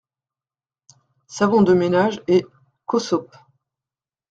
Savon 1.27 1.61
de 1.61 1.75
ménage 1.75 2.23
et: 2.27 2.43
Cossoap. 2.87 3.35